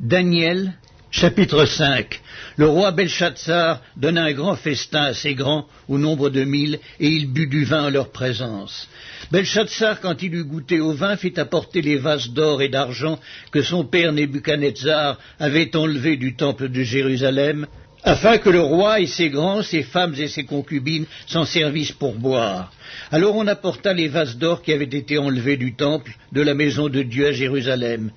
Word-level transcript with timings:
Daniel, 0.00 0.74
chapitre 1.10 1.64
5 1.64 2.20
Le 2.56 2.68
roi 2.68 2.92
Belshazzar 2.92 3.82
donna 3.96 4.26
un 4.26 4.32
grand 4.32 4.54
festin 4.54 5.02
assez 5.02 5.34
grand, 5.34 5.66
au 5.88 5.98
nombre 5.98 6.30
de 6.30 6.44
mille, 6.44 6.78
et 7.00 7.08
il 7.08 7.26
but 7.26 7.48
du 7.48 7.64
vin 7.64 7.86
en 7.86 7.90
leur 7.90 8.12
présence. 8.12 8.88
Belshazzar, 9.32 10.00
quand 10.00 10.22
il 10.22 10.36
eut 10.36 10.44
goûté 10.44 10.78
au 10.78 10.92
vin, 10.92 11.16
fit 11.16 11.32
apporter 11.40 11.82
les 11.82 11.96
vases 11.96 12.28
d'or 12.28 12.62
et 12.62 12.68
d'argent 12.68 13.18
que 13.50 13.60
son 13.60 13.84
père 13.84 14.12
Nebuchadnezzar 14.12 15.18
avait 15.40 15.74
enlevés 15.74 16.16
du 16.16 16.36
temple 16.36 16.68
de 16.68 16.82
Jérusalem, 16.84 17.66
afin 18.04 18.38
que 18.38 18.50
le 18.50 18.60
roi 18.60 19.00
et 19.00 19.08
ses 19.08 19.30
grands, 19.30 19.62
ses 19.62 19.82
femmes 19.82 20.14
et 20.16 20.28
ses 20.28 20.44
concubines 20.44 21.06
s'en 21.26 21.44
servissent 21.44 21.90
pour 21.90 22.14
boire. 22.14 22.72
Alors 23.10 23.34
on 23.34 23.48
apporta 23.48 23.92
les 23.92 24.06
vases 24.06 24.36
d'or 24.36 24.62
qui 24.62 24.72
avaient 24.72 24.84
été 24.84 25.18
enlevés 25.18 25.56
du 25.56 25.74
temple 25.74 26.12
de 26.30 26.40
la 26.40 26.54
maison 26.54 26.88
de 26.88 27.02
Dieu 27.02 27.26
à 27.26 27.32
Jérusalem. 27.32 28.12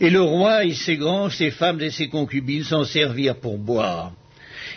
Et 0.00 0.10
le 0.10 0.20
roi 0.20 0.64
et 0.64 0.74
ses 0.74 0.96
grands, 0.96 1.28
ses 1.28 1.50
femmes 1.50 1.80
et 1.80 1.90
ses 1.90 2.08
concubines 2.08 2.64
s'en 2.64 2.84
servirent 2.84 3.36
pour 3.36 3.58
boire. 3.58 4.12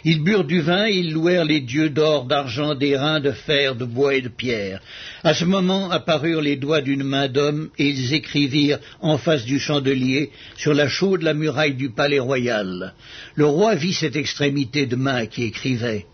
Ils 0.04 0.24
burent 0.24 0.46
du 0.46 0.62
vin 0.62 0.88
et 0.88 0.94
ils 0.94 1.14
louèrent 1.14 1.46
les 1.46 1.62
dieux 1.62 1.90
d'or, 1.90 2.26
d'argent, 2.26 2.74
d'airain, 2.74 3.20
de 3.20 3.32
fer, 3.32 3.76
de 3.76 3.86
bois 3.86 4.16
et 4.16 4.22
de 4.22 4.30
pierre. 4.30 4.82
À 5.24 5.36
ce 5.36 5.46
moment 5.46 5.92
apparurent 5.92 6.42
les 6.42 6.56
doigts 6.56 6.82
d'une 6.82 7.04
main 7.04 7.28
d'homme 7.28 7.70
et 7.78 7.90
ils 7.90 8.14
écrivirent 8.14 8.80
en 9.02 9.18
face 9.20 9.46
du 9.46 9.60
chandelier 9.60 10.32
sur 10.58 10.74
la 10.74 10.88
chaude 10.88 11.22
la 11.22 11.36
muraille 11.36 11.76
du 11.76 11.92
palais 11.92 12.20
royal. 12.20 12.96
Le 13.36 13.46
roi 13.46 13.76
vit 13.76 13.94
cette 13.94 14.16
extrémité 14.16 14.88
de 14.88 14.96
main 14.96 15.28
qui 15.28 15.44
écrivait. 15.44 16.08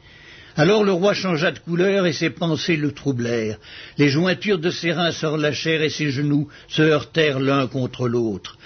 Alors 0.57 0.83
le 0.83 0.91
roi 0.91 1.13
changea 1.13 1.51
de 1.51 1.59
couleur 1.59 2.07
et 2.07 2.13
ses 2.13 2.31
pensées 2.31 2.77
le 2.77 2.91
troublèrent. 2.91 3.59
Les 3.97 4.09
jointures 4.09 4.57
de 4.57 4.71
ses 4.71 4.91
reins 4.91 5.11
se 5.11 5.27
relâchèrent 5.27 5.83
et 5.83 5.89
ses 5.89 6.09
genoux 6.09 6.49
se 6.67 6.81
heurtèrent 6.81 7.39
l'un 7.39 7.67
contre 7.67 8.07
l'autre. 8.07 8.57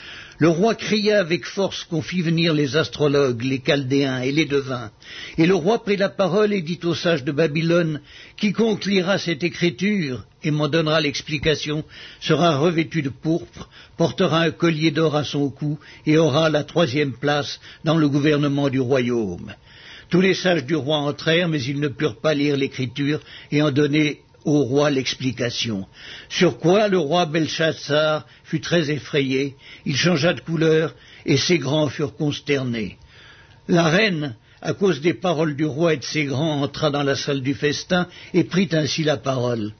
Le 0.41 0.49
roi 0.49 0.73
cria 0.73 1.19
avec 1.19 1.45
force 1.45 1.83
qu'on 1.83 2.01
fit 2.01 2.23
venir 2.23 2.55
les 2.55 2.75
astrologues, 2.75 3.43
les 3.43 3.61
chaldéens 3.63 4.21
et 4.21 4.31
les 4.31 4.45
devins. 4.45 4.89
Et 5.37 5.45
le 5.45 5.53
roi 5.53 5.83
prit 5.83 5.97
la 5.97 6.09
parole 6.09 6.51
et 6.51 6.63
dit 6.63 6.79
aux 6.83 6.95
sages 6.95 7.23
de 7.23 7.31
Babylone, 7.31 8.01
Quiconque 8.37 8.85
lira 8.85 9.19
cette 9.19 9.43
écriture 9.43 10.25
et 10.41 10.49
m'en 10.49 10.67
donnera 10.67 10.99
l'explication 10.99 11.85
sera 12.21 12.57
revêtu 12.57 13.03
de 13.03 13.09
pourpre, 13.09 13.69
portera 13.97 14.39
un 14.39 14.49
collier 14.49 14.89
d'or 14.89 15.15
à 15.15 15.25
son 15.25 15.51
cou 15.51 15.77
et 16.07 16.17
aura 16.17 16.49
la 16.49 16.63
troisième 16.63 17.13
place 17.13 17.59
dans 17.83 17.97
le 17.97 18.09
gouvernement 18.09 18.69
du 18.69 18.79
royaume. 18.79 19.53
Tous 20.09 20.21
les 20.21 20.33
sages 20.33 20.65
du 20.65 20.75
roi 20.75 20.97
entrèrent, 20.97 21.49
mais 21.49 21.61
ils 21.61 21.79
ne 21.79 21.87
purent 21.87 22.19
pas 22.19 22.33
lire 22.33 22.57
l'écriture 22.57 23.19
et 23.51 23.61
en 23.61 23.69
donner 23.69 24.21
au 24.45 24.63
roi 24.63 24.89
l'explication. 24.89 25.87
Sur 26.29 26.57
quoi 26.57 26.87
le 26.87 26.97
roi 26.97 27.25
Belshazzar 27.25 28.25
fut 28.43 28.61
très 28.61 28.89
effrayé, 28.89 29.55
il 29.85 29.95
changea 29.95 30.33
de 30.33 30.41
couleur, 30.41 30.95
et 31.25 31.37
ses 31.37 31.59
grands 31.59 31.89
furent 31.89 32.15
consternés. 32.15 32.97
La 33.67 33.89
reine, 33.89 34.35
à 34.61 34.73
cause 34.73 35.01
des 35.01 35.13
paroles 35.13 35.55
du 35.55 35.65
roi 35.65 35.93
et 35.93 35.97
de 35.97 36.03
ses 36.03 36.25
grands, 36.25 36.61
entra 36.61 36.89
dans 36.89 37.03
la 37.03 37.15
salle 37.15 37.41
du 37.41 37.53
festin 37.53 38.07
et 38.33 38.43
prit 38.43 38.69
ainsi 38.71 39.03
la 39.03 39.17
parole. 39.17 39.73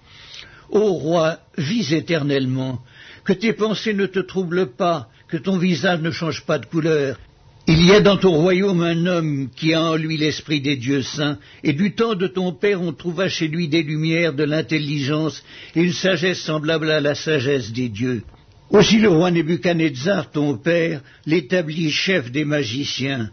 Ô 0.70 0.94
roi, 0.94 1.40
vis 1.58 1.92
éternellement, 1.92 2.82
que 3.24 3.34
tes 3.34 3.54
pensées 3.54 3.94
ne 3.94 4.06
te 4.06 4.20
troublent 4.20 4.72
pas, 4.72 5.10
que 5.28 5.38
ton 5.38 5.58
visage 5.58 6.02
ne 6.02 6.12
change 6.12 6.46
pas 6.46 6.60
de 6.60 6.66
couleur, 6.66 7.18
il 7.68 7.86
y 7.86 7.92
a 7.92 8.02
dans 8.02 8.18
ton 8.18 8.32
royaume 8.32 8.82
un 8.82 9.06
homme 9.06 9.50
qui 9.56 9.74
a 9.74 9.84
en 9.84 9.96
lui 9.96 10.18
l'esprit 10.18 10.62
des 10.62 10.78
dieux 10.78 11.04
saints, 11.04 11.38
et 11.64 11.74
du 11.74 11.94
temps 11.94 12.16
de 12.16 12.28
ton 12.28 12.54
père 12.54 12.82
on 12.82 12.92
trouva 12.92 13.30
chez 13.30 13.48
lui 13.48 13.68
des 13.68 13.84
lumières, 13.84 14.34
de 14.34 14.44
l'intelligence, 14.44 15.44
et 15.76 15.82
une 15.82 15.94
sagesse 15.94 16.42
semblable 16.42 16.90
à 16.90 17.00
la 17.00 17.16
sagesse 17.16 17.72
des 17.72 17.90
dieux. 17.90 18.24
Aussi 18.72 19.00
le 19.00 19.10
roi 19.10 19.32
Nebuchadnezzar, 19.32 20.32
ton 20.32 20.58
père, 20.58 21.02
l'établit 21.26 21.92
chef 21.92 22.32
des 22.32 22.46
magiciens. 22.46 23.30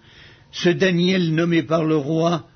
Ce 0.53 0.69
Daniel 0.69 1.33
nommé 1.33 1.63
par 1.63 1.85
le 1.85 1.97
roi, 1.97 2.47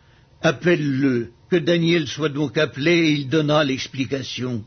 appelle-le. 0.43 1.31
Que 1.51 1.57
Daniel 1.57 2.09
soit 2.09 2.31
donc 2.31 2.59
appelé, 2.59 2.93
et 2.93 3.11
il 3.13 3.29
donnera 3.29 3.63
l'explication. 3.63 4.65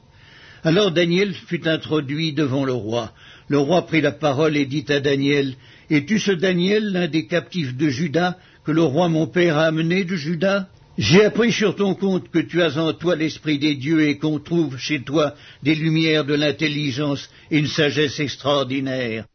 Alors 0.63 0.91
Daniel 0.91 1.33
fut 1.33 1.67
introduit 1.67 2.33
devant 2.33 2.63
le 2.63 2.73
roi. 2.73 3.11
Le 3.47 3.59
roi 3.59 3.85
prit 3.85 4.01
la 4.01 4.11
parole 4.11 4.55
et 4.57 4.65
dit 4.65 4.85
à 4.89 4.99
Daniel, 4.99 5.55
Es-tu 5.89 6.19
ce 6.19 6.31
Daniel, 6.31 6.91
l'un 6.91 7.07
des 7.07 7.27
captifs 7.27 7.75
de 7.75 7.89
Juda, 7.89 8.37
que 8.65 8.71
le 8.71 8.81
roi 8.81 9.07
mon 9.07 9.27
père 9.27 9.57
a 9.57 9.65
amené 9.65 10.03
de 10.03 10.15
Juda 10.15 10.67
J'ai 10.97 11.25
appris 11.25 11.51
sur 11.51 11.75
ton 11.75 11.93
compte 11.93 12.31
que 12.31 12.39
tu 12.39 12.61
as 12.61 12.77
en 12.77 12.93
toi 12.93 13.15
l'esprit 13.15 13.59
des 13.59 13.75
dieux 13.75 14.07
et 14.07 14.17
qu'on 14.17 14.39
trouve 14.39 14.77
chez 14.77 15.01
toi 15.01 15.35
des 15.61 15.75
lumières 15.75 16.25
de 16.25 16.33
l'intelligence 16.33 17.29
et 17.51 17.59
une 17.59 17.67
sagesse 17.67 18.19
extraordinaire. 18.19 19.25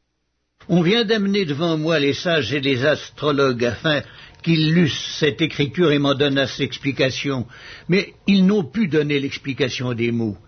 On 0.69 0.83
vient 0.83 1.05
d'amener 1.05 1.44
devant 1.44 1.77
moi 1.77 1.99
les 1.99 2.15
sages 2.15 2.53
et 2.53 2.61
les 2.61 2.84
astrologues 2.84 3.65
afin 3.65 4.03
qu'ils 4.43 4.72
lussent 4.72 5.17
cette 5.19 5.41
écriture 5.41 5.93
et 5.93 5.99
m'en 5.99 6.15
donnassent 6.15 6.59
l'explication, 6.59 7.47
mais 7.88 8.15
ils 8.27 8.44
n'ont 8.44 8.65
pu 8.65 8.88
donner 8.88 9.21
l'explication 9.21 9.93
des 9.93 10.11
mots. 10.12 10.38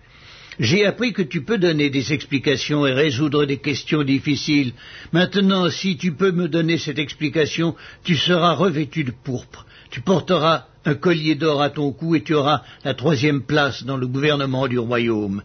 J'ai 0.58 0.84
appris 0.84 1.12
que 1.12 1.22
tu 1.22 1.42
peux 1.42 1.58
donner 1.58 1.88
des 1.88 2.12
explications 2.12 2.86
et 2.86 2.92
résoudre 2.92 3.46
des 3.46 3.58
questions 3.58 4.02
difficiles. 4.02 4.72
Maintenant, 5.12 5.70
si 5.70 5.96
tu 5.96 6.12
peux 6.12 6.32
me 6.32 6.48
donner 6.48 6.78
cette 6.78 6.98
explication, 6.98 7.74
tu 8.04 8.16
seras 8.16 8.52
revêtu 8.52 9.04
de 9.04 9.12
pourpre. 9.12 9.66
Tu 9.90 10.00
porteras 10.00 10.66
un 10.84 10.94
collier 10.94 11.34
d'or 11.34 11.62
à 11.62 11.70
ton 11.70 11.92
cou 11.92 12.14
et 12.14 12.22
tu 12.22 12.34
auras 12.34 12.62
la 12.84 12.94
troisième 12.94 13.42
place 13.42 13.84
dans 13.84 13.96
le 13.96 14.06
gouvernement 14.06 14.68
du 14.68 14.78
royaume. 14.78 15.42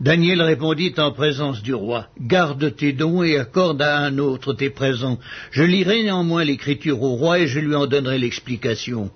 Daniel 0.00 0.40
répondit 0.42 0.94
en 0.98 1.10
présence 1.10 1.62
du 1.62 1.74
roi, 1.74 2.06
Garde 2.20 2.76
tes 2.76 2.92
dons 2.92 3.22
et 3.22 3.36
accorde 3.36 3.82
à 3.82 3.98
un 3.98 4.18
autre 4.18 4.52
tes 4.52 4.70
présents. 4.70 5.18
Je 5.50 5.64
lirai 5.64 6.04
néanmoins 6.04 6.44
l'écriture 6.44 7.02
au 7.02 7.16
roi 7.16 7.40
et 7.40 7.48
je 7.48 7.58
lui 7.58 7.74
en 7.74 7.86
donnerai 7.86 8.18
l'explication. 8.18 9.10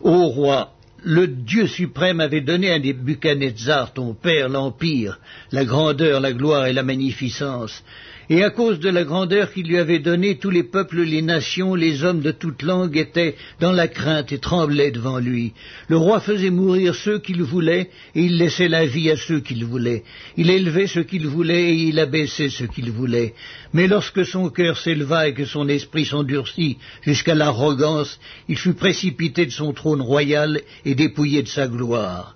Ô 0.00 0.26
roi, 0.28 0.72
le 1.02 1.26
Dieu 1.26 1.66
suprême 1.66 2.20
avait 2.20 2.40
donné 2.40 2.72
à 2.72 2.78
Nebuchadnezzar, 2.78 3.92
ton 3.92 4.14
père, 4.14 4.48
l'empire, 4.48 5.18
la 5.52 5.64
grandeur, 5.64 6.20
la 6.20 6.32
gloire 6.32 6.66
et 6.66 6.72
la 6.72 6.82
magnificence. 6.82 7.82
Et 8.28 8.42
à 8.42 8.50
cause 8.50 8.80
de 8.80 8.88
la 8.88 9.04
grandeur 9.04 9.52
qu'il 9.52 9.68
lui 9.68 9.78
avait 9.78 10.00
donnée, 10.00 10.36
tous 10.36 10.50
les 10.50 10.64
peuples, 10.64 11.02
les 11.02 11.22
nations, 11.22 11.76
les 11.76 12.02
hommes 12.02 12.20
de 12.20 12.32
toute 12.32 12.62
langue 12.62 12.96
étaient 12.96 13.36
dans 13.60 13.70
la 13.70 13.86
crainte 13.86 14.32
et 14.32 14.38
tremblaient 14.38 14.90
devant 14.90 15.18
lui. 15.18 15.52
Le 15.88 15.96
roi 15.96 16.18
faisait 16.20 16.50
mourir 16.50 16.94
ceux 16.94 17.20
qu'il 17.20 17.42
voulait, 17.42 17.90
et 18.16 18.22
il 18.24 18.36
laissait 18.38 18.68
la 18.68 18.84
vie 18.84 19.10
à 19.10 19.16
ceux 19.16 19.40
qu'il 19.40 19.64
voulait. 19.64 20.02
Il 20.36 20.50
élevait 20.50 20.88
ceux 20.88 21.04
qu'il 21.04 21.28
voulait, 21.28 21.70
et 21.70 21.88
il 21.88 22.00
abaissait 22.00 22.50
ceux 22.50 22.66
qu'il 22.66 22.90
voulait. 22.90 23.34
Mais 23.72 23.86
lorsque 23.86 24.24
son 24.24 24.50
cœur 24.50 24.76
s'éleva 24.76 25.28
et 25.28 25.34
que 25.34 25.44
son 25.44 25.68
esprit 25.68 26.04
s'endurcit 26.04 26.78
jusqu'à 27.02 27.34
l'arrogance, 27.34 28.18
il 28.48 28.58
fut 28.58 28.74
précipité 28.74 29.46
de 29.46 29.52
son 29.52 29.72
trône 29.72 30.00
royal 30.00 30.60
et 30.84 30.94
dépouillé 30.94 31.42
de 31.42 31.48
sa 31.48 31.68
gloire. 31.68 32.35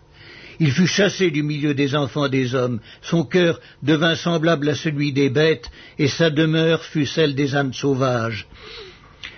Il 0.62 0.72
fut 0.72 0.86
chassé 0.86 1.30
du 1.30 1.42
milieu 1.42 1.72
des 1.72 1.96
enfants 1.96 2.28
des 2.28 2.54
hommes, 2.54 2.80
son 3.00 3.24
cœur 3.24 3.60
devint 3.82 4.14
semblable 4.14 4.68
à 4.68 4.74
celui 4.74 5.10
des 5.10 5.30
bêtes, 5.30 5.70
et 5.98 6.06
sa 6.06 6.28
demeure 6.28 6.84
fut 6.84 7.06
celle 7.06 7.34
des 7.34 7.56
âmes 7.56 7.72
sauvages. 7.72 8.46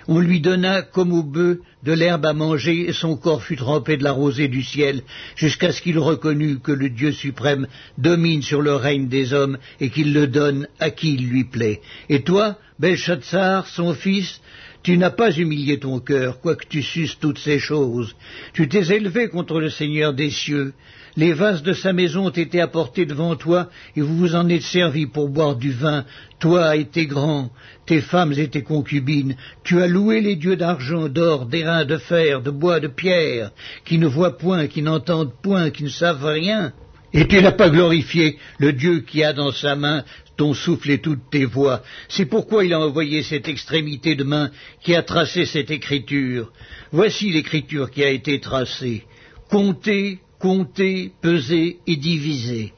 On 0.09 0.19
lui 0.19 0.41
donna, 0.41 0.81
comme 0.81 1.13
au 1.13 1.23
bœuf, 1.23 1.59
de 1.83 1.93
l'herbe 1.93 2.25
à 2.25 2.33
manger, 2.33 2.89
et 2.89 2.93
son 2.93 3.15
corps 3.15 3.41
fut 3.41 3.55
trempé 3.55 3.95
de 3.95 4.03
la 4.03 4.11
rosée 4.11 4.49
du 4.49 4.63
ciel, 4.63 5.01
jusqu'à 5.37 5.71
ce 5.71 5.81
qu'il 5.81 5.97
reconnût 5.97 6.59
que 6.59 6.73
le 6.73 6.89
Dieu 6.89 7.13
suprême 7.13 7.67
domine 7.97 8.41
sur 8.41 8.61
le 8.61 8.75
règne 8.75 9.07
des 9.07 9.31
hommes, 9.31 9.57
et 9.79 9.89
qu'il 9.89 10.13
le 10.13 10.27
donne 10.27 10.67
à 10.81 10.89
qui 10.89 11.13
il 11.13 11.29
lui 11.29 11.45
plaît. 11.45 11.79
Et 12.09 12.23
toi, 12.23 12.57
Belshazzar, 12.79 13.67
son 13.67 13.93
fils, 13.93 14.41
tu 14.83 14.97
n'as 14.97 15.11
pas 15.11 15.31
humilié 15.31 15.79
ton 15.79 16.01
cœur, 16.01 16.41
quoique 16.41 16.65
tu 16.67 16.83
susses 16.83 17.17
toutes 17.17 17.39
ces 17.39 17.59
choses. 17.59 18.13
Tu 18.51 18.67
t'es 18.67 18.93
élevé 18.93 19.29
contre 19.29 19.61
le 19.61 19.69
Seigneur 19.69 20.13
des 20.13 20.29
cieux. 20.29 20.73
Les 21.15 21.33
vases 21.33 21.61
de 21.61 21.73
sa 21.73 21.93
maison 21.93 22.25
ont 22.27 22.29
été 22.29 22.59
apportés 22.59 23.05
devant 23.05 23.35
toi, 23.35 23.69
et 23.95 24.01
vous 24.01 24.17
vous 24.17 24.35
en 24.35 24.49
êtes 24.49 24.63
servis 24.63 25.05
pour 25.05 25.29
boire 25.29 25.55
du 25.55 25.71
vin, 25.71 26.05
toi 26.39 26.75
et 26.75 26.85
tes 26.85 27.05
grands, 27.05 27.51
tes 27.85 28.01
femmes 28.01 28.33
et 28.33 28.47
tes 28.47 28.63
concubines. 28.63 29.35
Tu 29.63 29.79
as 29.79 29.87
loué 29.87 30.21
les 30.21 30.35
dieux 30.35 30.55
d'argent, 30.55 31.09
d'or, 31.09 31.45
d'airain, 31.45 31.85
de 31.85 31.97
fer, 31.97 32.41
de 32.41 32.49
bois, 32.49 32.79
de 32.79 32.87
pierre, 32.87 33.51
qui 33.85 33.99
ne 33.99 34.07
voient 34.07 34.37
point, 34.37 34.65
qui 34.67 34.81
n'entendent 34.81 35.33
point, 35.43 35.69
qui 35.69 35.83
ne 35.83 35.89
savent 35.89 36.25
rien. 36.25 36.73
Et 37.13 37.27
tu 37.27 37.39
n'as 37.43 37.51
pas 37.51 37.69
glorifié 37.69 38.39
le 38.57 38.73
Dieu 38.73 39.01
qui 39.01 39.23
a 39.23 39.33
dans 39.33 39.51
sa 39.51 39.75
main 39.75 40.03
ton 40.35 40.55
souffle 40.55 40.89
et 40.89 40.97
toutes 40.97 41.29
tes 41.29 41.45
voix. 41.45 41.83
C'est 42.09 42.25
pourquoi 42.25 42.65
il 42.65 42.73
a 42.73 42.79
envoyé 42.79 43.21
cette 43.21 43.47
extrémité 43.47 44.15
de 44.15 44.23
main 44.23 44.49
qui 44.81 44.95
a 44.95 45.03
tracé 45.03 45.45
cette 45.45 45.69
écriture. 45.69 46.51
Voici 46.91 47.31
l'écriture 47.31 47.91
qui 47.91 48.03
a 48.03 48.09
été 48.09 48.39
tracée. 48.39 49.03
Compter, 49.47 50.19
compter, 50.43 51.13
peser 51.21 51.77
et 51.87 51.95
diviser. 51.95 52.73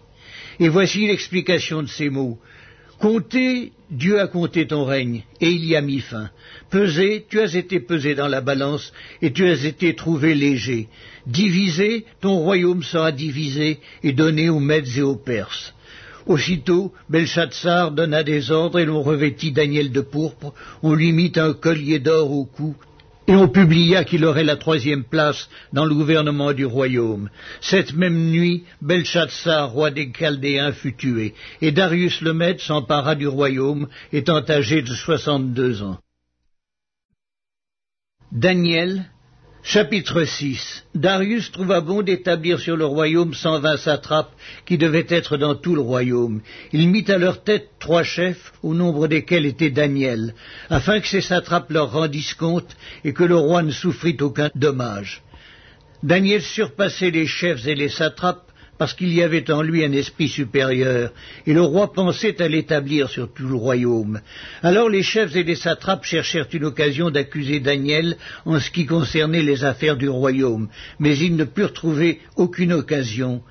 Et 0.60 0.70
voici 0.70 1.08
l'explication 1.08 1.82
de 1.82 1.88
ces 1.88 2.12
mots. 2.12 2.38
Compter, 3.00 3.72
Dieu 3.90 4.20
a 4.20 4.28
compté 4.28 4.68
ton 4.68 4.86
règne, 4.86 5.24
et 5.42 5.50
il 5.50 5.66
y 5.66 5.76
a 5.76 5.82
mis 5.82 6.00
fin. 6.00 6.30
Peser, 6.70 7.26
tu 7.28 7.40
as 7.40 7.56
été 7.56 7.80
pesé 7.80 8.14
dans 8.14 8.28
la 8.28 8.42
balance, 8.42 8.94
et 9.24 9.34
tu 9.34 9.48
as 9.48 9.66
été 9.66 9.96
trouvé 9.96 10.36
léger. 10.36 10.90
Diviser, 11.26 12.06
ton 12.22 12.36
royaume 12.38 12.84
sera 12.84 13.12
divisé 13.12 13.80
et 14.04 14.14
donné 14.14 14.48
aux 14.48 14.60
Mèdes 14.60 14.96
et 14.98 15.02
aux 15.02 15.16
Perses. 15.16 15.74
Aussitôt, 16.28 16.94
Belshazzar 17.10 17.92
donna 17.92 18.22
des 18.22 18.52
ordres 18.52 18.78
et 18.78 18.86
l'on 18.86 19.02
revêtit 19.02 19.52
Daniel 19.52 19.92
de 19.92 20.02
pourpre, 20.02 20.54
on 20.84 20.94
lui 20.94 21.12
mit 21.14 21.34
un 21.36 21.54
collier 21.54 21.98
d'or 21.98 22.32
au 22.32 22.46
cou, 22.46 22.76
et 23.28 23.36
on 23.36 23.48
publia 23.48 24.04
qu'il 24.04 24.26
aurait 24.26 24.44
la 24.44 24.56
troisième 24.56 25.04
place 25.04 25.50
dans 25.74 25.86
le 25.86 25.96
gouvernement 25.96 26.54
du 26.54 26.66
royaume. 26.66 27.30
Cette 27.62 27.94
même 27.94 28.30
nuit, 28.30 28.64
Belshazzar, 28.82 29.72
roi 29.72 29.92
des 29.92 30.12
Chaldéens, 30.12 30.74
fut 30.74 30.96
tué, 30.96 31.34
et 31.62 31.72
Darius 31.72 32.22
le 32.22 32.34
Mède 32.34 32.60
s'empara 32.60 33.16
du 33.16 33.28
royaume, 33.28 33.88
étant 34.14 34.44
âgé 34.48 34.82
de 34.82 34.94
soixante-deux 34.94 35.82
ans. 35.82 35.98
Daniel, 38.32 39.06
Chapitre 39.68 40.26
6 40.26 40.86
Darius 40.94 41.52
trouva 41.52 41.82
bon 41.82 42.04
d'établir 42.04 42.60
sur 42.60 42.78
le 42.78 42.86
royaume 42.86 43.34
cent 43.34 43.60
vingt 43.60 43.78
satrapes 43.78 44.32
qui 44.68 44.78
devaient 44.78 45.08
être 45.10 45.38
dans 45.38 45.56
tout 45.56 45.74
le 45.74 45.82
royaume. 45.82 46.42
Il 46.72 46.88
mit 46.90 47.04
à 47.08 47.18
leur 47.18 47.44
tête 47.44 47.70
trois 47.80 48.04
chefs, 48.04 48.54
au 48.62 48.76
nombre 48.76 49.08
desquels 49.08 49.48
était 49.48 49.72
Daniel, 49.72 50.36
afin 50.70 51.00
que 51.00 51.08
ces 51.08 51.22
satrapes 51.22 51.72
leur 51.72 51.92
rendissent 51.92 52.36
compte 52.36 52.78
et 53.04 53.12
que 53.12 53.24
le 53.24 53.38
roi 53.38 53.64
ne 53.64 53.72
souffrit 53.72 54.16
aucun 54.22 54.52
dommage. 54.54 55.24
Daniel 56.04 56.44
surpassait 56.44 57.10
les 57.10 57.26
chefs 57.26 57.66
et 57.66 57.74
les 57.74 57.90
satrapes 57.90 58.52
parce 58.78 58.94
qu'il 58.94 59.14
y 59.14 59.24
avait 59.24 59.50
en 59.52 59.62
lui 59.62 59.86
un 59.86 59.92
esprit 59.92 60.28
supérieur, 60.28 61.12
et 61.46 61.54
le 61.54 61.62
roi 61.62 61.94
pensait 61.94 62.42
à 62.42 62.48
l'établir 62.48 63.10
sur 63.10 63.34
tout 63.34 63.48
le 63.48 63.56
royaume. 63.56 64.20
Alors 64.64 64.90
les 64.90 65.04
chefs 65.04 65.36
et 65.36 65.44
les 65.44 65.56
satrapes 65.56 66.06
cherchèrent 66.06 66.48
une 66.52 66.66
occasion 66.66 67.10
d'accuser 67.10 67.60
Daniel 67.60 68.18
en 68.46 68.60
ce 68.60 68.70
qui 68.70 68.86
concernait 68.86 69.44
les 69.44 69.64
affaires 69.64 69.98
du 69.98 70.10
royaume, 70.10 70.70
mais 71.00 71.18
ils 71.18 71.36
ne 71.36 71.46
purent 71.46 71.74
trouver 71.74 72.20
aucune 72.36 72.74
occasion. 72.74 73.42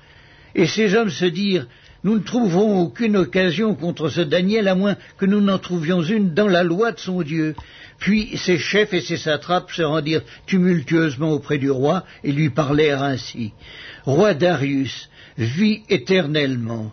Et 0.53 0.67
ces 0.67 0.95
hommes 0.95 1.09
se 1.09 1.25
dirent 1.25 1.67
nous 2.05 2.19
ne 2.19 2.23
trouverons 2.23 2.81
aucune 2.81 3.17
occasion 3.17 3.73
contre 3.73 4.09
ce 4.09 4.21
Daniel 4.21 4.67
à 4.67 4.75
moins 4.75 4.95
que 5.17 5.25
nous 5.25 5.41
n'en 5.41 5.57
trouvions 5.57 6.03
une 6.03 6.35
dans 6.35 6.47
la 6.47 6.61
loi 6.61 6.91
de 6.91 6.99
son 6.99 7.23
Dieu. 7.23 7.55
Puis 7.97 8.37
ses 8.37 8.59
chefs 8.59 8.93
et 8.93 9.01
ses 9.01 9.17
satrapes 9.17 9.71
se 9.71 9.81
rendirent 9.81 10.21
tumultueusement 10.45 11.31
auprès 11.31 11.57
du 11.57 11.71
roi 11.71 12.03
et 12.23 12.31
lui 12.31 12.51
parlèrent 12.51 13.01
ainsi. 13.01 13.53
Roi 14.03 14.35
Darius, 14.35 15.09
vit 15.37 15.83
éternellement. 15.89 16.91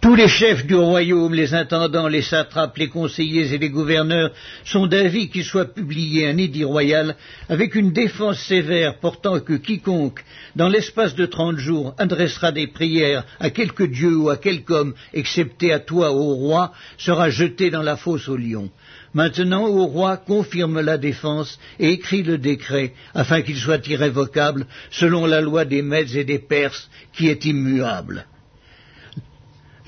Tous 0.00 0.14
les 0.14 0.28
chefs 0.28 0.64
du 0.64 0.76
royaume, 0.76 1.34
les 1.34 1.54
intendants, 1.54 2.06
les 2.06 2.22
satrapes, 2.22 2.76
les 2.76 2.88
conseillers 2.88 3.52
et 3.52 3.58
les 3.58 3.68
gouverneurs 3.68 4.30
sont 4.64 4.86
d'avis 4.86 5.28
qu'il 5.28 5.42
soit 5.42 5.74
publié 5.74 6.28
un 6.28 6.36
édit 6.36 6.62
royal 6.62 7.16
avec 7.48 7.74
une 7.74 7.92
défense 7.92 8.38
sévère 8.38 9.00
portant 9.00 9.40
que 9.40 9.54
quiconque, 9.54 10.24
dans 10.54 10.68
l'espace 10.68 11.16
de 11.16 11.26
trente 11.26 11.56
jours, 11.56 11.96
adressera 11.98 12.52
des 12.52 12.68
prières 12.68 13.24
à 13.40 13.50
quelque 13.50 13.82
dieu 13.82 14.16
ou 14.16 14.30
à 14.30 14.36
quelque 14.36 14.72
homme, 14.72 14.94
excepté 15.12 15.72
à 15.72 15.80
toi, 15.80 16.12
ô 16.12 16.34
roi, 16.36 16.72
sera 16.96 17.28
jeté 17.28 17.70
dans 17.70 17.82
la 17.82 17.96
fosse 17.96 18.28
au 18.28 18.36
lion. 18.36 18.70
Maintenant, 19.18 19.66
ô 19.66 19.86
roi, 19.86 20.16
confirme 20.16 20.80
la 20.80 20.96
défense 20.96 21.58
et 21.80 21.90
écris 21.90 22.22
le 22.22 22.38
décret, 22.38 22.92
afin 23.14 23.42
qu'il 23.42 23.56
soit 23.56 23.84
irrévocable, 23.88 24.64
selon 24.92 25.26
la 25.26 25.40
loi 25.40 25.64
des 25.64 25.82
Mèdes 25.82 26.14
et 26.14 26.22
des 26.22 26.38
Perses, 26.38 26.88
qui 27.12 27.26
est 27.28 27.44
immuable. 27.44 28.26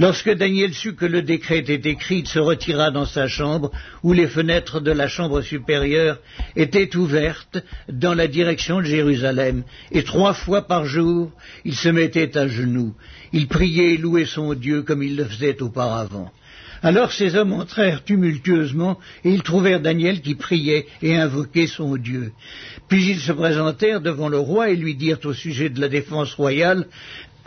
Lorsque 0.01 0.35
Daniel 0.35 0.75
sut 0.75 0.97
que 0.97 1.07
le 1.07 1.23
décret 1.23 1.59
était 1.59 1.89
écrit, 1.89 2.21
il 2.21 2.27
se 2.27 2.41
retira 2.41 2.91
dans 2.91 3.07
sa 3.07 3.29
chambre, 3.29 3.71
où 4.03 4.13
les 4.13 4.27
fenêtres 4.27 4.81
de 4.81 4.91
la 4.91 5.07
chambre 5.07 5.43
supérieure 5.43 6.19
étaient 6.57 6.97
ouvertes 6.97 7.59
dans 7.89 8.15
la 8.15 8.27
direction 8.27 8.81
de 8.81 8.87
Jérusalem, 8.87 9.63
et 9.93 10.03
trois 10.03 10.35
fois 10.35 10.63
par 10.63 10.87
jour 10.87 11.31
il 11.65 11.77
se 11.77 11.89
mettait 11.89 12.37
à 12.37 12.49
genoux. 12.49 12.97
Il 13.33 13.47
priait 13.47 13.95
et 13.95 13.97
louait 13.97 14.25
son 14.25 14.55
Dieu 14.55 14.83
comme 14.83 15.05
il 15.05 15.15
le 15.15 15.25
faisait 15.25 15.63
auparavant. 15.63 16.33
Alors 16.83 17.13
ces 17.13 17.37
hommes 17.37 17.53
entrèrent 17.53 18.05
tumultueusement, 18.05 18.99
et 19.25 19.31
ils 19.31 19.43
trouvèrent 19.43 19.81
Daniel 19.81 20.23
qui 20.23 20.35
priait 20.35 20.87
et 21.03 21.17
invoquait 21.17 21.67
son 21.67 21.97
Dieu. 21.97 22.33
Puis 22.89 23.11
ils 23.11 23.21
se 23.21 23.33
présentèrent 23.33 24.01
devant 24.01 24.29
le 24.29 24.39
roi 24.39 24.71
et 24.71 24.77
lui 24.77 24.95
dirent 24.95 25.25
au 25.25 25.35
sujet 25.35 25.69
de 25.69 25.81
la 25.81 25.89
défense 25.89 26.35
royale 26.35 26.87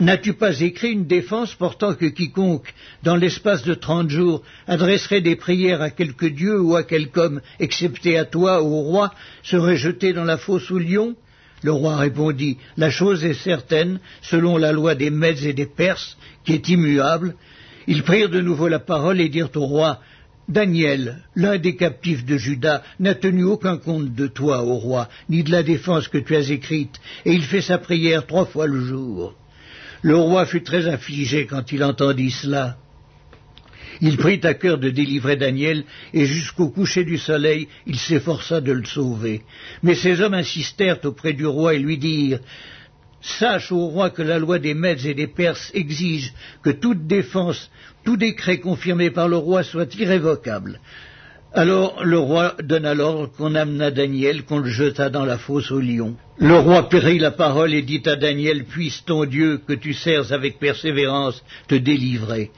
N'as-tu 0.00 0.32
pas 0.32 0.60
écrit 0.60 0.90
une 0.90 1.06
défense 1.06 1.54
portant 1.54 1.94
que 1.94 2.06
quiconque, 2.06 2.74
dans 3.04 3.14
l'espace 3.14 3.62
de 3.62 3.74
trente 3.74 4.10
jours, 4.10 4.42
adresserait 4.66 5.20
des 5.20 5.36
prières 5.36 5.82
à 5.82 5.90
quelque 5.90 6.26
dieu 6.26 6.60
ou 6.60 6.74
à 6.74 6.82
quelque 6.82 7.18
homme, 7.18 7.40
excepté 7.60 8.18
à 8.18 8.24
toi, 8.24 8.60
ô 8.60 8.82
roi, 8.82 9.14
serait 9.44 9.76
jeté 9.76 10.12
dans 10.12 10.24
la 10.24 10.36
fosse 10.36 10.70
au 10.72 10.78
lion? 10.78 11.14
Le 11.62 11.70
roi 11.70 11.96
répondit 11.96 12.58
La 12.76 12.90
chose 12.90 13.24
est 13.24 13.34
certaine, 13.34 14.00
selon 14.20 14.56
la 14.56 14.72
loi 14.72 14.96
des 14.96 15.10
Mèdes 15.10 15.44
et 15.44 15.52
des 15.52 15.66
Perses, 15.66 16.18
qui 16.44 16.54
est 16.54 16.68
immuable, 16.68 17.36
ils 17.86 18.02
prirent 18.02 18.30
de 18.30 18.40
nouveau 18.40 18.68
la 18.68 18.78
parole 18.78 19.20
et 19.20 19.28
dirent 19.28 19.50
au 19.56 19.66
roi, 19.66 20.00
Daniel, 20.48 21.22
l'un 21.34 21.58
des 21.58 21.74
captifs 21.74 22.24
de 22.24 22.36
Juda, 22.36 22.82
n'a 23.00 23.14
tenu 23.14 23.44
aucun 23.44 23.78
compte 23.78 24.14
de 24.14 24.26
toi, 24.26 24.62
ô 24.62 24.74
roi, 24.74 25.08
ni 25.30 25.42
de 25.42 25.50
la 25.50 25.62
défense 25.62 26.08
que 26.08 26.18
tu 26.18 26.36
as 26.36 26.50
écrite, 26.50 27.00
et 27.24 27.32
il 27.32 27.42
fait 27.42 27.62
sa 27.62 27.78
prière 27.78 28.26
trois 28.26 28.44
fois 28.44 28.66
le 28.66 28.80
jour. 28.80 29.34
Le 30.02 30.16
roi 30.16 30.44
fut 30.44 30.62
très 30.62 30.86
affligé 30.86 31.46
quand 31.46 31.72
il 31.72 31.82
entendit 31.82 32.30
cela. 32.30 32.76
Il 34.02 34.18
prit 34.18 34.40
à 34.42 34.52
cœur 34.52 34.76
de 34.76 34.90
délivrer 34.90 35.36
Daniel, 35.36 35.84
et 36.12 36.26
jusqu'au 36.26 36.68
coucher 36.68 37.04
du 37.04 37.16
soleil, 37.16 37.68
il 37.86 37.96
s'efforça 37.96 38.60
de 38.60 38.72
le 38.72 38.84
sauver. 38.84 39.42
Mais 39.82 39.94
ces 39.94 40.20
hommes 40.20 40.34
insistèrent 40.34 41.02
auprès 41.04 41.32
du 41.32 41.46
roi 41.46 41.74
et 41.74 41.78
lui 41.78 41.96
dirent 41.96 42.40
Sache, 43.24 43.72
ô 43.72 43.86
roi, 43.86 44.10
que 44.10 44.22
la 44.22 44.38
loi 44.38 44.58
des 44.58 44.74
Mèdes 44.74 45.06
et 45.06 45.14
des 45.14 45.26
Perses 45.26 45.70
exige 45.72 46.34
que 46.62 46.68
toute 46.68 47.06
défense, 47.06 47.70
tout 48.04 48.18
décret 48.18 48.58
confirmé 48.58 49.10
par 49.10 49.28
le 49.28 49.36
roi 49.38 49.62
soit 49.62 49.94
irrévocable. 49.94 50.78
Alors 51.54 52.04
le 52.04 52.18
roi 52.18 52.54
donna 52.62 52.94
l'ordre 52.94 53.30
qu'on 53.30 53.54
amena 53.54 53.90
Daniel, 53.90 54.42
qu'on 54.42 54.58
le 54.58 54.68
jeta 54.68 55.08
dans 55.08 55.24
la 55.24 55.38
fosse 55.38 55.70
au 55.70 55.80
lion. 55.80 56.16
Le 56.36 56.58
roi 56.58 56.88
prit 56.88 57.18
la 57.18 57.30
parole 57.30 57.72
et 57.72 57.82
dit 57.82 58.02
à 58.06 58.16
Daniel, 58.16 58.64
Puisse 58.64 59.04
ton 59.04 59.24
Dieu, 59.24 59.60
que 59.66 59.72
tu 59.72 59.94
sers 59.94 60.32
avec 60.32 60.58
persévérance, 60.58 61.42
te 61.68 61.76
délivrer. 61.76 62.50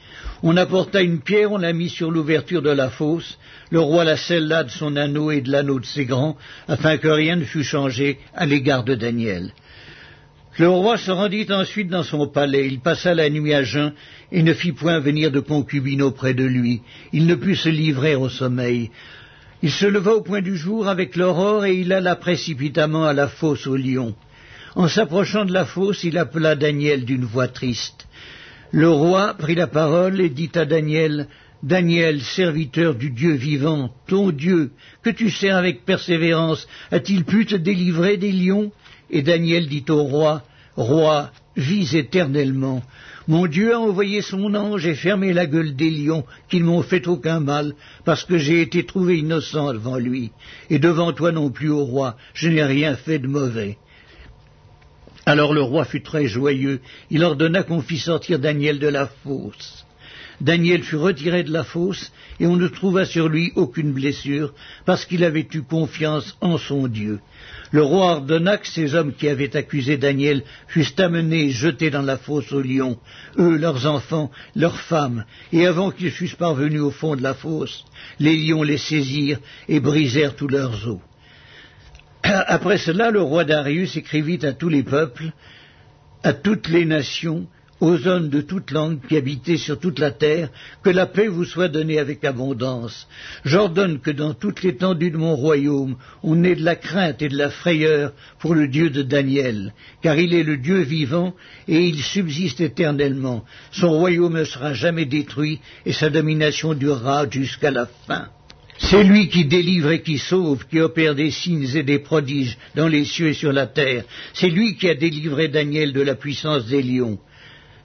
On 0.43 0.57
apporta 0.57 1.01
une 1.01 1.21
pierre, 1.21 1.51
on 1.51 1.59
la 1.59 1.73
mit 1.73 1.89
sur 1.89 2.11
l'ouverture 2.11 2.63
de 2.63 2.71
la 2.71 2.89
fosse. 2.89 3.37
Le 3.69 3.79
roi 3.79 4.03
la 4.03 4.17
scella 4.17 4.63
de 4.63 4.71
son 4.71 4.95
anneau 4.97 5.31
et 5.31 5.41
de 5.41 5.51
l'anneau 5.51 5.79
de 5.79 5.85
ses 5.85 6.05
grands, 6.05 6.35
afin 6.67 6.97
que 6.97 7.07
rien 7.07 7.35
ne 7.35 7.45
fût 7.45 7.63
changé 7.63 8.17
à 8.35 8.45
l'égard 8.47 8.83
de 8.83 8.95
Daniel. 8.95 9.53
Le 10.59 10.69
roi 10.69 10.97
se 10.97 11.11
rendit 11.11 11.45
ensuite 11.51 11.87
dans 11.87 12.01
son 12.01 12.27
palais, 12.27 12.65
il 12.65 12.79
passa 12.79 13.13
la 13.13 13.29
nuit 13.29 13.53
à 13.53 13.61
jeun, 13.63 13.93
et 14.31 14.41
ne 14.41 14.53
fit 14.53 14.71
point 14.71 14.99
venir 14.99 15.29
de 15.29 15.39
concubine 15.39 16.01
auprès 16.01 16.33
de 16.33 16.43
lui. 16.43 16.81
Il 17.13 17.27
ne 17.27 17.35
put 17.35 17.55
se 17.55 17.69
livrer 17.69 18.15
au 18.15 18.27
sommeil. 18.27 18.89
Il 19.61 19.71
se 19.71 19.85
leva 19.85 20.13
au 20.13 20.21
point 20.21 20.41
du 20.41 20.57
jour 20.57 20.87
avec 20.87 21.15
l'aurore, 21.15 21.65
et 21.65 21.75
il 21.75 21.93
alla 21.93 22.15
précipitamment 22.15 23.05
à 23.05 23.13
la 23.13 23.27
fosse 23.27 23.67
au 23.67 23.75
lion. 23.75 24.15
En 24.75 24.87
s'approchant 24.87 25.45
de 25.45 25.53
la 25.53 25.65
fosse, 25.65 26.03
il 26.03 26.17
appela 26.17 26.55
Daniel 26.55 27.05
d'une 27.05 27.25
voix 27.25 27.47
triste. 27.47 28.07
Le 28.71 28.89
roi 28.89 29.35
prit 29.35 29.55
la 29.55 29.67
parole 29.67 30.19
et 30.19 30.29
dit 30.29 30.51
à 30.55 30.65
Daniel, 30.65 31.27
Daniel, 31.61 32.21
serviteur 32.21 32.95
du 32.95 33.11
Dieu 33.11 33.33
vivant, 33.33 33.91
ton 34.07 34.31
Dieu, 34.31 34.71
que 35.03 35.09
tu 35.11 35.29
sers 35.29 35.55
avec 35.55 35.85
persévérance, 35.85 36.67
a-t-il 36.91 37.25
pu 37.25 37.45
te 37.45 37.55
délivrer 37.55 38.17
des 38.17 38.31
lions? 38.31 38.71
Et 39.09 39.21
Daniel 39.21 39.67
dit 39.67 39.85
au 39.89 40.03
roi, 40.03 40.43
Roi, 40.77 41.31
vis 41.55 41.95
éternellement. 41.95 42.83
Mon 43.27 43.47
Dieu 43.47 43.73
a 43.73 43.79
envoyé 43.79 44.21
son 44.21 44.53
ange 44.53 44.85
et 44.85 44.93
fermé 44.93 45.33
la 45.33 45.47
gueule 45.47 45.75
des 45.75 45.89
lions, 45.89 46.23
qui 46.49 46.59
ne 46.59 46.65
m'ont 46.65 46.83
fait 46.83 47.07
aucun 47.07 47.39
mal, 47.39 47.73
parce 48.05 48.23
que 48.23 48.37
j'ai 48.37 48.61
été 48.61 48.85
trouvé 48.85 49.17
innocent 49.17 49.73
devant 49.73 49.97
lui. 49.97 50.31
Et 50.69 50.77
devant 50.77 51.13
toi 51.13 51.31
non 51.31 51.49
plus, 51.49 51.71
ô 51.71 51.83
roi, 51.83 52.15
je 52.35 52.47
n'ai 52.47 52.63
rien 52.63 52.95
fait 52.95 53.17
de 53.17 53.27
mauvais. 53.27 53.77
Alors 55.25 55.51
le 55.51 55.61
roi 55.61 55.83
fut 55.83 56.03
très 56.03 56.27
joyeux. 56.27 56.79
Il 57.09 57.23
ordonna 57.23 57.63
qu'on 57.63 57.81
fît 57.81 57.97
sortir 57.97 58.39
Daniel 58.39 58.77
de 58.77 58.87
la 58.87 59.07
fosse. 59.07 59.83
Daniel 60.39 60.83
fut 60.83 60.95
retiré 60.95 61.43
de 61.43 61.51
la 61.51 61.63
fosse, 61.63 62.11
et 62.39 62.45
on 62.45 62.55
ne 62.55 62.67
trouva 62.67 63.05
sur 63.05 63.27
lui 63.27 63.51
aucune 63.55 63.91
blessure, 63.91 64.53
parce 64.85 65.05
qu'il 65.05 65.23
avait 65.23 65.47
eu 65.53 65.63
confiance 65.63 66.37
en 66.39 66.59
son 66.59 66.87
Dieu. 66.87 67.19
Le 67.71 67.81
roi 67.81 68.13
ordonna 68.13 68.57
que 68.57 68.67
ces 68.67 68.95
hommes 68.95 69.13
qui 69.13 69.27
avaient 69.27 69.55
accusé 69.55 69.97
Daniel 69.97 70.43
fussent 70.67 70.99
amenés 70.99 71.45
et 71.45 71.51
jetés 71.51 71.89
dans 71.89 72.01
la 72.01 72.17
fosse 72.17 72.51
aux 72.51 72.61
lions, 72.61 72.97
eux, 73.37 73.57
leurs 73.57 73.85
enfants, 73.85 74.31
leurs 74.55 74.79
femmes, 74.79 75.25
et 75.51 75.65
avant 75.65 75.91
qu'ils 75.91 76.11
fussent 76.11 76.35
parvenus 76.35 76.81
au 76.81 76.91
fond 76.91 77.15
de 77.15 77.23
la 77.23 77.33
fosse, 77.33 77.83
les 78.19 78.37
lions 78.37 78.63
les 78.63 78.77
saisirent 78.77 79.39
et 79.67 79.79
brisèrent 79.79 80.35
tous 80.35 80.47
leurs 80.47 80.87
os. 80.87 80.99
Après 82.23 82.77
cela, 82.77 83.11
le 83.11 83.21
roi 83.21 83.43
Darius 83.43 83.97
écrivit 83.97 84.45
à 84.45 84.53
tous 84.53 84.69
les 84.69 84.83
peuples, 84.83 85.31
à 86.23 86.33
toutes 86.33 86.69
les 86.69 86.85
nations, 86.85 87.47
aux 87.79 88.07
hommes 88.07 88.29
de 88.29 88.41
toute 88.41 88.71
langue 88.71 88.99
qui 89.07 89.17
habitez 89.17 89.57
sur 89.57 89.79
toute 89.79 89.99
la 89.99 90.11
terre, 90.11 90.49
que 90.83 90.89
la 90.89 91.05
paix 91.05 91.27
vous 91.27 91.45
soit 91.45 91.67
donnée 91.67 91.99
avec 91.99 92.23
abondance. 92.23 93.07
J'ordonne 93.45 93.99
que 93.99 94.11
dans 94.11 94.33
toute 94.33 94.63
l'étendue 94.63 95.11
de 95.11 95.17
mon 95.17 95.35
royaume, 95.35 95.95
on 96.23 96.43
ait 96.43 96.55
de 96.55 96.63
la 96.63 96.75
crainte 96.75 97.21
et 97.21 97.29
de 97.29 97.37
la 97.37 97.49
frayeur 97.49 98.13
pour 98.39 98.55
le 98.55 98.67
Dieu 98.67 98.89
de 98.89 99.03
Daniel, 99.03 99.73
car 100.01 100.17
il 100.17 100.33
est 100.33 100.43
le 100.43 100.57
Dieu 100.57 100.79
vivant 100.79 101.33
et 101.67 101.85
il 101.85 102.01
subsiste 102.01 102.61
éternellement. 102.61 103.45
Son 103.71 103.91
royaume 103.91 104.39
ne 104.39 104.43
sera 104.43 104.73
jamais 104.73 105.05
détruit 105.05 105.59
et 105.85 105.93
sa 105.93 106.09
domination 106.09 106.73
durera 106.73 107.29
jusqu'à 107.29 107.71
la 107.71 107.87
fin. 108.07 108.29
C'est 108.79 109.03
lui 109.03 109.27
qui 109.27 109.45
délivre 109.45 109.91
et 109.91 110.01
qui 110.01 110.19
sauve, 110.19 110.67
qui 110.67 110.79
opère 110.79 111.15
des 111.15 111.31
signes 111.31 111.67
et 111.75 111.83
des 111.83 111.99
prodiges 111.99 112.57
dans 112.75 112.87
les 112.87 113.05
cieux 113.05 113.29
et 113.29 113.33
sur 113.33 113.51
la 113.51 113.65
terre. 113.65 114.03
C'est 114.33 114.49
lui 114.49 114.77
qui 114.77 114.87
a 114.87 114.93
délivré 114.93 115.47
Daniel 115.47 115.93
de 115.93 116.01
la 116.01 116.13
puissance 116.13 116.67
des 116.67 116.83
lions. 116.83 117.17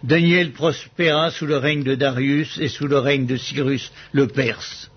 Daniel 0.02 0.52
prospéra 0.52 1.30
sous 1.30 1.46
le 1.46 1.56
règne 1.58 1.84
de 1.84 1.94
Darius 1.94 2.58
et 2.58 2.68
sous 2.68 2.88
le 2.88 2.98
règne 2.98 3.24
de 3.24 3.36
Cyrus 3.36 3.92
le 4.10 4.26
Perse. 4.26 4.90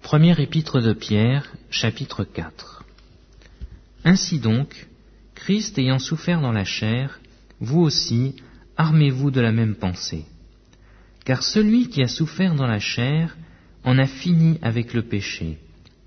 Première 0.00 0.40
épître 0.40 0.80
de 0.80 0.94
Pierre, 0.94 1.52
chapitre 1.68 2.24
4. 2.24 2.84
Ainsi 4.04 4.38
donc, 4.38 4.86
Christ 5.34 5.78
ayant 5.78 5.98
souffert 5.98 6.40
dans 6.40 6.52
la 6.52 6.64
chair, 6.64 7.20
vous 7.60 7.80
aussi, 7.80 8.36
armez-vous 8.78 9.30
de 9.30 9.42
la 9.42 9.52
même 9.52 9.74
pensée. 9.74 10.24
Car 11.26 11.42
celui 11.42 11.88
qui 11.88 12.02
a 12.02 12.08
souffert 12.08 12.54
dans 12.54 12.66
la 12.66 12.80
chair 12.80 13.36
en 13.82 13.98
a 13.98 14.06
fini 14.06 14.58
avec 14.62 14.94
le 14.94 15.02
péché, 15.02 15.58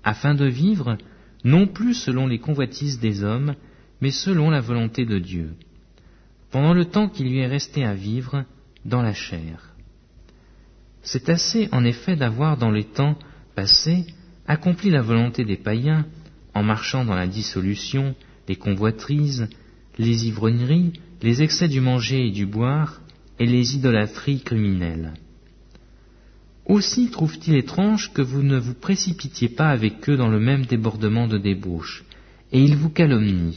afin 0.02 0.34
de 0.34 0.46
vivre 0.46 0.98
non 1.44 1.68
plus 1.68 1.94
selon 1.94 2.26
les 2.26 2.40
convoitises 2.40 2.98
des 2.98 3.22
hommes, 3.22 3.54
mais 4.00 4.10
selon 4.10 4.50
la 4.50 4.60
volonté 4.60 5.04
de 5.04 5.18
Dieu, 5.18 5.54
pendant 6.50 6.72
le 6.72 6.84
temps 6.84 7.08
qui 7.08 7.24
lui 7.24 7.38
est 7.38 7.46
resté 7.46 7.84
à 7.84 7.94
vivre 7.94 8.44
dans 8.84 9.02
la 9.02 9.12
chair. 9.12 9.74
C'est 11.02 11.28
assez 11.28 11.68
en 11.72 11.84
effet 11.84 12.16
d'avoir 12.16 12.56
dans 12.56 12.70
les 12.70 12.84
temps 12.84 13.18
passés 13.54 14.06
accompli 14.46 14.90
la 14.90 15.02
volonté 15.02 15.44
des 15.44 15.56
païens 15.56 16.06
en 16.54 16.62
marchant 16.62 17.04
dans 17.04 17.14
la 17.14 17.26
dissolution, 17.26 18.14
les 18.48 18.56
convoitrises, 18.56 19.48
les 19.98 20.26
ivrogneries, 20.26 20.92
les 21.22 21.42
excès 21.42 21.68
du 21.68 21.80
manger 21.80 22.28
et 22.28 22.30
du 22.30 22.46
boire, 22.46 23.00
et 23.38 23.46
les 23.46 23.76
idolâtries 23.76 24.40
criminelles. 24.40 25.14
Aussi 26.66 27.10
trouve-t-il 27.10 27.56
étrange 27.56 28.12
que 28.12 28.22
vous 28.22 28.42
ne 28.42 28.58
vous 28.58 28.74
précipitiez 28.74 29.48
pas 29.48 29.68
avec 29.68 30.08
eux 30.08 30.16
dans 30.16 30.28
le 30.28 30.40
même 30.40 30.66
débordement 30.66 31.26
de 31.26 31.38
débauche, 31.38 32.04
et 32.52 32.62
ils 32.62 32.76
vous 32.76 32.90
calomnient 32.90 33.54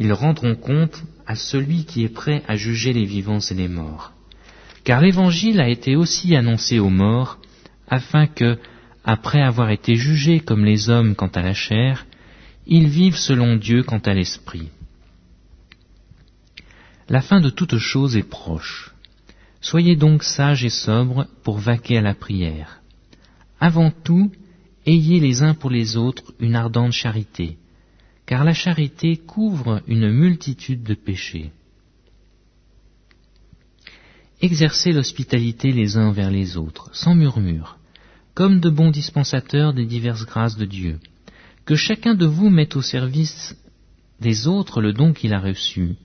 ils 0.00 0.14
rendront 0.14 0.56
compte 0.56 1.04
à 1.26 1.36
celui 1.36 1.84
qui 1.84 2.04
est 2.04 2.08
prêt 2.08 2.42
à 2.48 2.56
juger 2.56 2.94
les 2.94 3.04
vivants 3.04 3.38
et 3.38 3.54
les 3.54 3.68
morts. 3.68 4.12
Car 4.82 5.02
l'évangile 5.02 5.60
a 5.60 5.68
été 5.68 5.94
aussi 5.94 6.34
annoncé 6.34 6.78
aux 6.78 6.88
morts, 6.88 7.38
afin 7.86 8.26
que, 8.26 8.58
après 9.04 9.42
avoir 9.42 9.68
été 9.70 9.96
jugés 9.96 10.40
comme 10.40 10.64
les 10.64 10.88
hommes 10.88 11.14
quant 11.14 11.28
à 11.34 11.42
la 11.42 11.52
chair, 11.52 12.06
ils 12.66 12.88
vivent 12.88 13.18
selon 13.18 13.56
Dieu 13.56 13.82
quant 13.82 13.98
à 13.98 14.14
l'esprit. 14.14 14.70
La 17.10 17.20
fin 17.20 17.40
de 17.40 17.50
toute 17.50 17.76
chose 17.76 18.16
est 18.16 18.28
proche. 18.28 18.94
Soyez 19.60 19.96
donc 19.96 20.22
sages 20.22 20.64
et 20.64 20.70
sobres 20.70 21.26
pour 21.44 21.58
vaquer 21.58 21.98
à 21.98 22.02
la 22.02 22.14
prière. 22.14 22.80
Avant 23.60 23.90
tout, 23.90 24.32
ayez 24.86 25.20
les 25.20 25.42
uns 25.42 25.52
pour 25.52 25.68
les 25.68 25.98
autres 25.98 26.32
une 26.40 26.56
ardente 26.56 26.92
charité, 26.92 27.58
car 28.30 28.44
la 28.44 28.54
charité 28.54 29.16
couvre 29.16 29.82
une 29.88 30.08
multitude 30.08 30.84
de 30.84 30.94
péchés. 30.94 31.50
Exercez 34.40 34.92
l'hospitalité 34.92 35.72
les 35.72 35.96
uns 35.96 36.06
envers 36.06 36.30
les 36.30 36.56
autres, 36.56 36.90
sans 36.92 37.16
murmure, 37.16 37.78
comme 38.34 38.60
de 38.60 38.70
bons 38.70 38.92
dispensateurs 38.92 39.74
des 39.74 39.84
diverses 39.84 40.24
grâces 40.24 40.56
de 40.56 40.64
Dieu. 40.64 41.00
Que 41.64 41.74
chacun 41.74 42.14
de 42.14 42.24
vous 42.24 42.50
mette 42.50 42.76
au 42.76 42.82
service 42.82 43.56
des 44.20 44.46
autres 44.46 44.80
le 44.80 44.92
don 44.92 45.12
qu'il 45.12 45.34
a 45.34 45.40
reçu. 45.40 45.96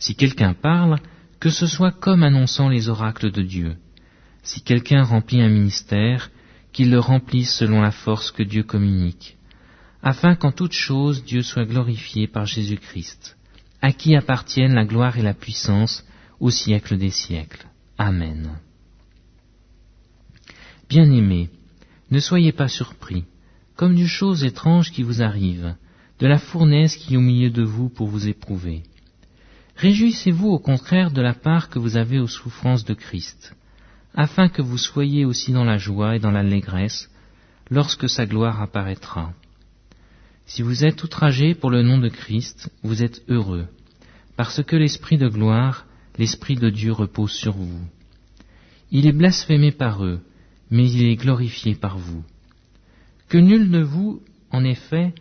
Si 0.00 0.16
quelqu'un 0.16 0.54
parle, 0.54 0.98
que 1.38 1.50
ce 1.50 1.68
soit 1.68 1.92
comme 1.92 2.24
annonçant 2.24 2.68
les 2.68 2.88
oracles 2.88 3.30
de 3.30 3.42
Dieu. 3.42 3.76
Si 4.42 4.62
quelqu'un 4.62 5.04
remplit 5.04 5.40
un 5.40 5.50
ministère, 5.50 6.32
qu'il 6.72 6.90
le 6.90 6.98
remplisse 6.98 7.54
selon 7.54 7.80
la 7.80 7.92
force 7.92 8.32
que 8.32 8.42
Dieu 8.42 8.64
communique 8.64 9.37
afin 10.02 10.34
qu'en 10.34 10.52
toute 10.52 10.72
chose 10.72 11.24
Dieu 11.24 11.42
soit 11.42 11.64
glorifié 11.64 12.26
par 12.26 12.46
Jésus-Christ, 12.46 13.36
à 13.82 13.92
qui 13.92 14.14
appartiennent 14.16 14.74
la 14.74 14.84
gloire 14.84 15.18
et 15.18 15.22
la 15.22 15.34
puissance 15.34 16.04
au 16.40 16.50
siècle 16.50 16.96
des 16.96 17.10
siècles. 17.10 17.66
Amen. 17.96 18.58
Bien-aimés, 20.88 21.50
ne 22.10 22.20
soyez 22.20 22.52
pas 22.52 22.68
surpris, 22.68 23.24
comme 23.76 23.94
d'une 23.94 24.06
chose 24.06 24.44
étrange 24.44 24.90
qui 24.90 25.02
vous 25.02 25.22
arrive, 25.22 25.74
de 26.18 26.26
la 26.26 26.38
fournaise 26.38 26.96
qui 26.96 27.14
est 27.14 27.16
au 27.16 27.20
milieu 27.20 27.50
de 27.50 27.62
vous 27.62 27.88
pour 27.88 28.08
vous 28.08 28.26
éprouver. 28.28 28.82
Réjouissez-vous 29.76 30.48
au 30.48 30.58
contraire 30.58 31.10
de 31.12 31.20
la 31.20 31.34
part 31.34 31.68
que 31.68 31.78
vous 31.78 31.96
avez 31.96 32.18
aux 32.18 32.26
souffrances 32.26 32.84
de 32.84 32.94
Christ, 32.94 33.54
afin 34.14 34.48
que 34.48 34.62
vous 34.62 34.78
soyez 34.78 35.24
aussi 35.24 35.52
dans 35.52 35.64
la 35.64 35.78
joie 35.78 36.16
et 36.16 36.18
dans 36.18 36.32
l'allégresse 36.32 37.08
lorsque 37.70 38.08
sa 38.08 38.26
gloire 38.26 38.60
apparaîtra. 38.60 39.32
Si 40.48 40.62
vous 40.62 40.86
êtes 40.86 41.04
outragés 41.04 41.54
pour 41.54 41.70
le 41.70 41.82
nom 41.82 41.98
de 41.98 42.08
Christ, 42.08 42.70
vous 42.82 43.02
êtes 43.02 43.22
heureux, 43.28 43.66
parce 44.34 44.62
que 44.64 44.76
l'Esprit 44.76 45.18
de 45.18 45.28
gloire, 45.28 45.84
l'Esprit 46.16 46.54
de 46.54 46.70
Dieu 46.70 46.90
repose 46.90 47.32
sur 47.32 47.52
vous. 47.52 47.86
Il 48.90 49.06
est 49.06 49.12
blasphémé 49.12 49.72
par 49.72 50.02
eux, 50.02 50.20
mais 50.70 50.90
il 50.90 51.04
est 51.04 51.16
glorifié 51.16 51.74
par 51.74 51.98
vous. 51.98 52.24
Que 53.28 53.36
nul 53.36 53.70
de 53.70 53.82
vous, 53.82 54.22
en 54.50 54.64
effet, 54.64 55.14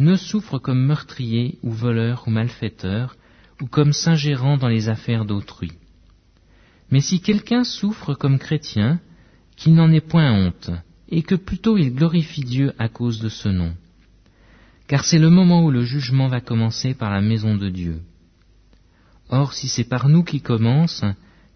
ne 0.00 0.16
souffre 0.16 0.58
comme 0.58 0.84
meurtrier 0.84 1.58
ou 1.62 1.70
voleur 1.70 2.24
ou 2.26 2.30
malfaiteur, 2.30 3.16
ou 3.62 3.66
comme 3.66 3.94
s'ingérant 3.94 4.58
dans 4.58 4.68
les 4.68 4.90
affaires 4.90 5.24
d'autrui. 5.24 5.72
Mais 6.90 7.00
si 7.00 7.22
quelqu'un 7.22 7.64
souffre 7.64 8.12
comme 8.12 8.38
chrétien, 8.38 9.00
qu'il 9.56 9.76
n'en 9.76 9.90
ait 9.90 10.02
point 10.02 10.30
honte, 10.30 10.70
et 11.08 11.22
que 11.22 11.36
plutôt 11.36 11.78
il 11.78 11.94
glorifie 11.94 12.44
Dieu 12.44 12.74
à 12.78 12.90
cause 12.90 13.18
de 13.20 13.30
ce 13.30 13.48
nom 13.48 13.74
car 14.86 15.04
c'est 15.04 15.18
le 15.18 15.30
moment 15.30 15.64
où 15.64 15.70
le 15.70 15.82
jugement 15.82 16.28
va 16.28 16.40
commencer 16.40 16.94
par 16.94 17.10
la 17.10 17.20
maison 17.20 17.56
de 17.56 17.68
Dieu. 17.68 18.00
Or, 19.28 19.54
si 19.54 19.68
c'est 19.68 19.88
par 19.88 20.08
nous 20.08 20.22
qui 20.22 20.40
commence, 20.40 21.04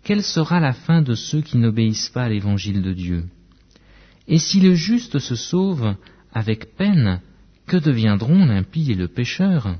quelle 0.02 0.22
sera 0.22 0.60
la 0.60 0.72
fin 0.72 1.02
de 1.02 1.14
ceux 1.14 1.42
qui 1.42 1.58
n'obéissent 1.58 2.08
pas 2.08 2.24
à 2.24 2.28
l'évangile 2.28 2.82
de 2.82 2.92
Dieu? 2.92 3.24
Et 4.26 4.38
si 4.38 4.60
le 4.60 4.74
juste 4.74 5.18
se 5.18 5.34
sauve 5.34 5.94
avec 6.32 6.76
peine, 6.76 7.20
que 7.66 7.76
deviendront 7.76 8.46
l'impie 8.46 8.90
et 8.90 8.94
le 8.94 9.08
pécheur? 9.08 9.76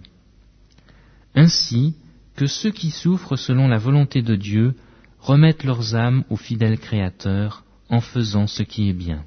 Ainsi 1.35 1.95
que 2.37 2.47
ceux 2.47 2.71
qui 2.71 2.91
souffrent 2.91 3.37
selon 3.37 3.69
la 3.69 3.79
volonté 3.79 4.23
de 4.23 4.37
Dieu 4.37 4.75
remettent 5.19 5.65
leurs 5.65 5.95
âmes 5.95 6.25
au 6.31 6.37
fidèle 6.37 6.79
Créateur 6.79 7.65
en 7.89 8.01
faisant 8.01 8.47
ce 8.47 8.63
qui 8.63 8.89
est 8.89 8.95
bien. 8.95 9.25